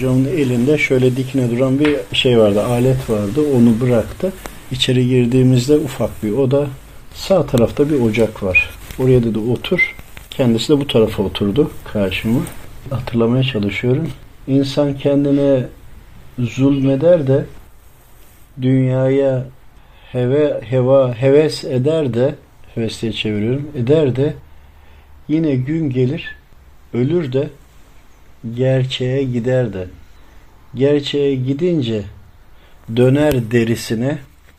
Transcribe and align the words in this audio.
Hocamın 0.00 0.24
elinde 0.24 0.78
şöyle 0.78 1.16
dikine 1.16 1.50
duran 1.50 1.78
bir 1.78 1.96
şey 2.12 2.38
vardı, 2.38 2.64
alet 2.64 3.10
vardı. 3.10 3.40
Onu 3.56 3.80
bıraktı. 3.80 4.32
İçeri 4.72 5.08
girdiğimizde 5.08 5.76
ufak 5.76 6.22
bir 6.22 6.32
oda. 6.32 6.66
Sağ 7.14 7.46
tarafta 7.46 7.90
bir 7.90 8.00
ocak 8.00 8.42
var. 8.42 8.70
Oraya 8.98 9.22
dedi 9.24 9.38
otur. 9.38 9.94
Kendisi 10.30 10.72
de 10.72 10.80
bu 10.80 10.86
tarafa 10.86 11.22
oturdu 11.22 11.70
karşıma. 11.92 12.40
Hatırlamaya 12.90 13.42
çalışıyorum. 13.42 14.10
İnsan 14.46 14.98
kendine 14.98 15.66
zulmeder 16.38 17.26
de 17.26 17.44
dünyaya 18.62 19.44
heve, 20.12 20.60
heva, 20.64 21.14
heves 21.14 21.64
eder 21.64 22.14
de 22.14 22.34
heves 22.74 23.02
diye 23.02 23.12
çeviriyorum. 23.12 23.68
Eder 23.76 24.16
de 24.16 24.34
yine 25.28 25.54
gün 25.54 25.90
gelir 25.90 26.36
ölür 26.94 27.32
de 27.32 27.48
gerçeğe 28.54 29.24
gider 29.24 29.72
de. 29.72 29.86
Gerçeğe 30.74 31.34
gidince 31.34 32.02
döner 32.96 33.50
derisine 33.50 34.18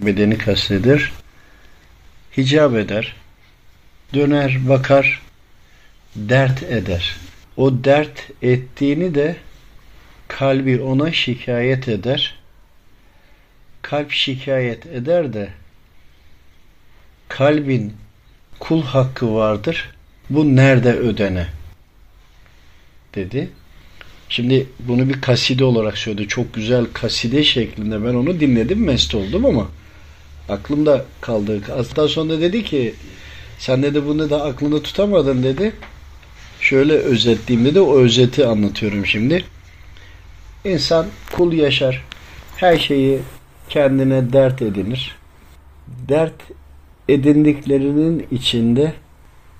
bedeni 0.00 0.38
kastedir 0.38 1.12
hicap 2.36 2.74
eder 2.74 3.16
döner 4.14 4.68
bakar 4.68 5.22
dert 6.16 6.62
eder. 6.62 7.16
O 7.56 7.84
dert 7.84 8.30
ettiğini 8.42 9.14
de 9.14 9.36
kalbi 10.28 10.80
ona 10.80 11.12
şikayet 11.12 11.88
eder. 11.88 12.38
Kalp 13.82 14.10
şikayet 14.10 14.86
eder 14.86 15.32
de 15.32 15.48
kalbin 17.28 17.96
kul 18.58 18.82
hakkı 18.82 19.34
vardır. 19.34 19.90
Bu 20.30 20.56
nerede 20.56 20.92
ödene? 20.92 21.46
dedi. 23.14 23.50
Şimdi 24.32 24.66
bunu 24.78 25.08
bir 25.08 25.20
kaside 25.20 25.64
olarak 25.64 25.98
söyledi. 25.98 26.28
Çok 26.28 26.54
güzel 26.54 26.86
kaside 26.92 27.44
şeklinde 27.44 28.04
ben 28.04 28.14
onu 28.14 28.40
dinledim 28.40 28.84
mest 28.84 29.14
oldum 29.14 29.44
ama 29.46 29.68
aklımda 30.48 31.04
kaldı. 31.20 31.60
Hatta 31.68 32.08
sonra 32.08 32.40
dedi 32.40 32.64
ki 32.64 32.94
sen 33.58 33.82
dedi 33.82 34.06
bunu 34.06 34.30
da 34.30 34.44
aklında 34.44 34.82
tutamadın 34.82 35.42
dedi. 35.42 35.72
Şöyle 36.60 36.92
özetleyeyim 36.92 37.70
dedi. 37.70 37.80
O 37.80 37.98
özeti 37.98 38.46
anlatıyorum 38.46 39.06
şimdi. 39.06 39.44
İnsan 40.64 41.06
kul 41.32 41.52
yaşar. 41.52 42.04
Her 42.56 42.78
şeyi 42.78 43.18
kendine 43.68 44.32
dert 44.32 44.62
edinir. 44.62 45.16
Dert 46.08 46.42
edindiklerinin 47.08 48.26
içinde 48.30 48.92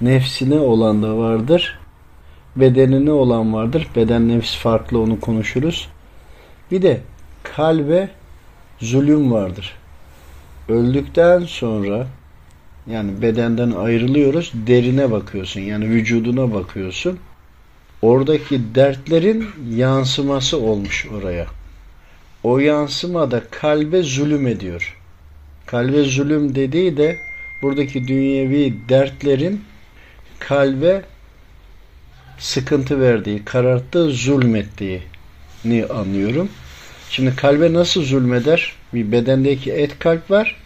nefsine 0.00 0.58
olan 0.58 1.02
da 1.02 1.16
vardır 1.16 1.78
bedenine 2.56 3.12
olan 3.12 3.54
vardır. 3.54 3.88
Beden 3.96 4.28
nefis 4.28 4.56
farklı 4.56 5.00
onu 5.00 5.20
konuşuruz. 5.20 5.88
Bir 6.70 6.82
de 6.82 7.00
kalbe 7.42 8.08
zulüm 8.78 9.32
vardır. 9.32 9.76
Öldükten 10.68 11.40
sonra 11.40 12.06
yani 12.86 13.22
bedenden 13.22 13.70
ayrılıyoruz. 13.70 14.52
Derine 14.54 15.10
bakıyorsun. 15.10 15.60
Yani 15.60 15.88
vücuduna 15.88 16.54
bakıyorsun. 16.54 17.18
Oradaki 18.02 18.74
dertlerin 18.74 19.48
yansıması 19.70 20.58
olmuş 20.58 21.06
oraya. 21.14 21.46
O 22.42 22.58
yansıma 22.58 23.30
da 23.30 23.42
kalbe 23.50 24.02
zulüm 24.02 24.46
ediyor. 24.46 24.96
Kalbe 25.66 26.02
zulüm 26.02 26.54
dediği 26.54 26.96
de 26.96 27.18
buradaki 27.62 28.08
dünyevi 28.08 28.74
dertlerin 28.88 29.64
kalbe 30.38 31.02
sıkıntı 32.38 33.00
verdiği, 33.00 33.44
kararttığı, 33.44 34.10
zulmettiğini 34.10 35.86
anlıyorum. 35.94 36.48
Şimdi 37.10 37.36
kalbe 37.36 37.72
nasıl 37.72 38.02
zulmeder? 38.02 38.72
Bir 38.94 39.12
bedendeki 39.12 39.72
et 39.72 39.98
kalp 39.98 40.30
var. 40.30 40.56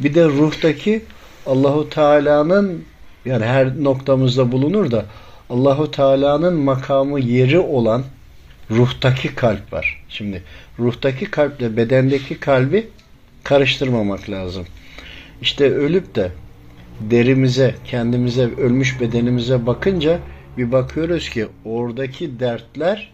Bir 0.00 0.14
de 0.14 0.24
ruhtaki 0.24 1.02
Allahu 1.46 1.90
Teala'nın 1.90 2.84
yani 3.24 3.44
her 3.44 3.84
noktamızda 3.84 4.52
bulunur 4.52 4.90
da 4.90 5.04
Allahu 5.50 5.90
Teala'nın 5.90 6.54
makamı 6.54 7.20
yeri 7.20 7.58
olan 7.58 8.04
ruhtaki 8.70 9.34
kalp 9.34 9.72
var. 9.72 10.04
Şimdi 10.08 10.42
ruhtaki 10.78 11.24
kalple 11.24 11.76
bedendeki 11.76 12.40
kalbi 12.40 12.88
karıştırmamak 13.44 14.30
lazım. 14.30 14.66
İşte 15.42 15.74
ölüp 15.74 16.14
de 16.14 16.32
derimize, 17.00 17.74
kendimize, 17.84 18.42
ölmüş 18.42 19.00
bedenimize 19.00 19.66
bakınca 19.66 20.18
bir 20.58 20.72
bakıyoruz 20.72 21.28
ki 21.28 21.48
oradaki 21.64 22.40
dertler 22.40 23.10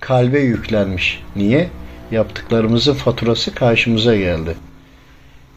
kalbe 0.00 0.40
yüklenmiş. 0.40 1.22
Niye? 1.36 1.68
Yaptıklarımızın 2.10 2.94
faturası 2.94 3.54
karşımıza 3.54 4.16
geldi. 4.16 4.56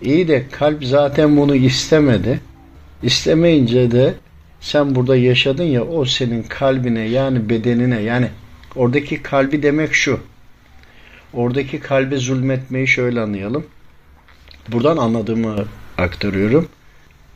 İyi 0.01 0.27
de 0.27 0.45
kalp 0.51 0.85
zaten 0.85 1.37
bunu 1.37 1.55
istemedi. 1.55 2.39
İstemeyince 3.03 3.91
de 3.91 4.13
sen 4.61 4.95
burada 4.95 5.15
yaşadın 5.15 5.63
ya 5.63 5.83
o 5.83 6.05
senin 6.05 6.43
kalbine 6.43 7.01
yani 7.01 7.49
bedenine 7.49 8.01
yani 8.01 8.27
oradaki 8.75 9.21
kalbi 9.21 9.63
demek 9.63 9.93
şu. 9.93 10.19
Oradaki 11.33 11.79
kalbe 11.79 12.17
zulmetmeyi 12.17 12.87
şöyle 12.87 13.21
anlayalım. 13.21 13.65
Buradan 14.67 14.97
anladığımı 14.97 15.65
aktarıyorum. 15.97 16.67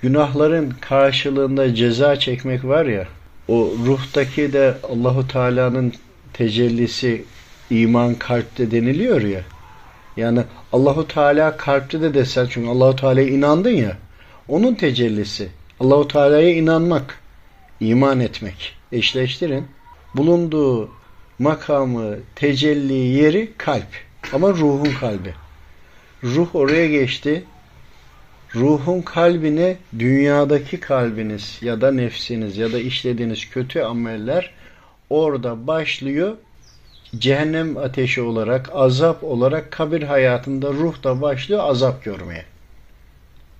Günahların 0.01 0.73
karşılığında 0.81 1.75
ceza 1.75 2.19
çekmek 2.19 2.65
var 2.65 2.85
ya 2.85 3.07
o 3.47 3.71
ruhtaki 3.85 4.53
de 4.53 4.77
Allahu 4.83 5.27
Teala'nın 5.27 5.93
tecellisi 6.33 7.25
iman 7.69 8.15
kalpte 8.15 8.71
deniliyor 8.71 9.21
ya. 9.21 9.41
Yani 10.17 10.43
Allahu 10.73 11.07
Teala 11.07 11.57
kalpte 11.57 12.01
de 12.01 12.13
desen 12.13 12.47
çünkü 12.49 12.69
Allahu 12.69 12.95
Teala'ya 12.95 13.27
inandın 13.27 13.69
ya. 13.69 13.97
Onun 14.47 14.73
tecellisi. 14.73 15.49
Allahu 15.79 16.07
Teala'ya 16.07 16.53
inanmak, 16.53 17.19
iman 17.79 18.19
etmek. 18.19 18.75
Eşleştirin. 18.91 19.67
Bulunduğu 20.15 20.89
makamı, 21.39 22.15
tecelli 22.35 22.93
yeri 22.93 23.53
kalp. 23.57 23.87
Ama 24.33 24.49
ruhun 24.49 24.91
kalbi. 24.99 25.33
Ruh 26.23 26.55
oraya 26.55 26.87
geçti 26.87 27.43
ruhun 28.55 29.01
kalbine 29.01 29.77
dünyadaki 29.99 30.79
kalbiniz 30.79 31.57
ya 31.61 31.81
da 31.81 31.91
nefsiniz 31.91 32.57
ya 32.57 32.73
da 32.73 32.79
işlediğiniz 32.79 33.49
kötü 33.49 33.81
ameller 33.81 34.51
orada 35.09 35.67
başlıyor. 35.67 36.37
Cehennem 37.17 37.77
ateşi 37.77 38.21
olarak, 38.21 38.69
azap 38.73 39.23
olarak 39.23 39.71
kabir 39.71 40.03
hayatında 40.03 40.69
ruh 40.69 41.03
da 41.03 41.21
başlıyor 41.21 41.61
azap 41.63 42.03
görmeye. 42.03 42.45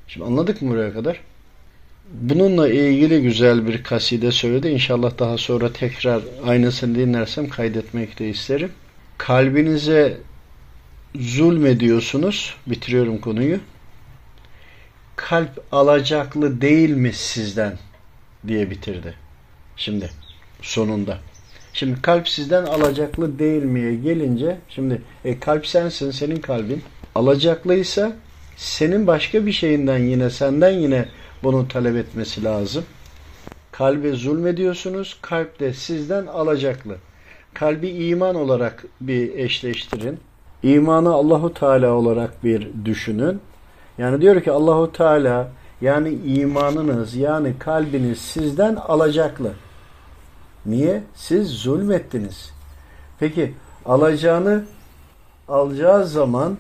Şimdi 0.08 0.26
anladık 0.26 0.62
mı 0.62 0.70
buraya 0.70 0.94
kadar? 0.94 1.20
Bununla 2.12 2.70
ilgili 2.70 3.22
güzel 3.22 3.68
bir 3.68 3.84
kaside 3.84 4.32
söyledi. 4.32 4.68
İnşallah 4.68 5.20
daha 5.20 5.38
sonra 5.38 5.74
tekrar 5.74 6.22
aynısını 6.46 6.96
dinlersem 6.96 7.50
kaydetmek 7.50 8.20
de 8.20 8.30
isterim. 8.30 8.72
Kalbinize 9.18 10.18
zulmediyorsunuz. 11.16 12.56
Bitiriyorum 12.68 13.18
konuyu 13.18 13.60
kalp 15.30 15.50
alacaklı 15.72 16.62
değil 16.62 16.90
mi 16.90 17.14
sizden 17.14 17.74
diye 18.48 18.70
bitirdi. 18.70 19.14
Şimdi 19.78 20.10
sonunda. 20.62 21.18
Şimdi 21.74 22.02
kalp 22.02 22.30
sizden 22.30 22.64
alacaklı 22.64 23.40
değil 23.40 23.64
miye 23.64 23.96
gelince 23.96 24.58
şimdi 24.70 25.02
e, 25.26 25.40
kalp 25.40 25.68
sensin 25.68 26.12
senin 26.12 26.36
kalbin 26.36 26.84
alacaklıysa 27.16 28.12
senin 28.58 29.08
başka 29.08 29.46
bir 29.46 29.52
şeyinden 29.52 29.98
yine 29.98 30.30
senden 30.30 30.72
yine 30.72 31.06
bunu 31.44 31.68
talep 31.68 31.96
etmesi 31.96 32.44
lazım. 32.44 32.86
Kalbe 33.72 34.12
zulmediyorsunuz. 34.12 35.18
Kalp 35.22 35.60
de 35.60 35.74
sizden 35.74 36.26
alacaklı. 36.26 36.96
Kalbi 37.54 37.90
iman 37.90 38.36
olarak 38.36 38.86
bir 39.02 39.38
eşleştirin. 39.38 40.20
İmanı 40.64 41.14
Allahu 41.14 41.54
Teala 41.54 41.92
olarak 41.92 42.44
bir 42.44 42.68
düşünün. 42.86 43.42
Yani 43.98 44.22
diyor 44.22 44.42
ki 44.42 44.52
Allahu 44.52 44.92
Teala 44.92 45.48
yani 45.82 46.10
imanınız 46.10 47.16
yani 47.16 47.54
kalbiniz 47.60 48.18
sizden 48.18 48.76
alacaklı. 48.76 49.52
Niye? 50.66 51.04
Siz 51.16 51.50
zulmettiniz. 51.50 52.52
Peki 53.20 53.54
alacağını 53.86 54.64
alacağı 55.48 56.06
zaman 56.06 56.58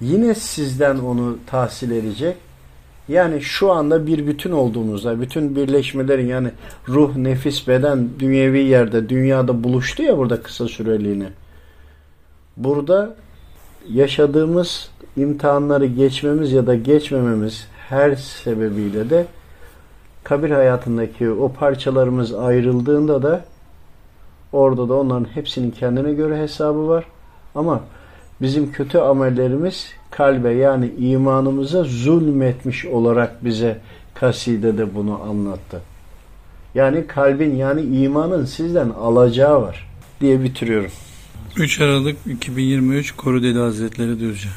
yine 0.00 0.34
sizden 0.34 0.98
onu 0.98 1.38
tahsil 1.46 1.90
edecek. 1.90 2.36
Yani 3.08 3.42
şu 3.42 3.72
anda 3.72 4.06
bir 4.06 4.26
bütün 4.26 4.50
olduğumuzda, 4.50 5.20
bütün 5.20 5.56
birleşmelerin 5.56 6.26
yani 6.26 6.50
ruh, 6.88 7.16
nefis, 7.16 7.68
beden 7.68 8.08
dünyevi 8.18 8.58
yerde, 8.58 9.08
dünyada 9.08 9.64
buluştu 9.64 10.02
ya 10.02 10.18
burada 10.18 10.42
kısa 10.42 10.68
süreliğine. 10.68 11.28
Burada 12.56 13.14
yaşadığımız 13.90 14.90
imtihanları 15.16 15.86
geçmemiz 15.86 16.52
ya 16.52 16.66
da 16.66 16.74
geçmememiz 16.74 17.66
her 17.88 18.14
sebebiyle 18.14 19.10
de 19.10 19.26
kabir 20.24 20.50
hayatındaki 20.50 21.30
o 21.30 21.52
parçalarımız 21.52 22.34
ayrıldığında 22.34 23.22
da 23.22 23.44
Orada 24.52 24.88
da 24.88 24.94
onların 24.94 25.26
hepsinin 25.34 25.70
kendine 25.70 26.12
göre 26.12 26.38
hesabı 26.38 26.88
var. 26.88 27.04
Ama 27.54 27.80
bizim 28.40 28.72
kötü 28.72 28.98
amellerimiz 28.98 29.86
kalbe 30.10 30.50
yani 30.50 30.90
imanımıza 30.98 31.84
zulmetmiş 31.84 32.86
olarak 32.86 33.44
bize 33.44 33.78
kasidede 34.14 34.94
bunu 34.94 35.20
anlattı. 35.22 35.80
Yani 36.74 37.06
kalbin 37.06 37.56
yani 37.56 37.80
imanın 37.80 38.44
sizden 38.44 38.90
alacağı 38.90 39.62
var 39.62 39.90
diye 40.20 40.42
bitiriyorum. 40.42 40.90
3 41.56 41.80
Aralık 41.80 42.16
2023 42.26 43.12
Koru 43.12 43.42
Deli 43.42 43.58
Hazretleri 43.58 44.20
Düzce. 44.20 44.48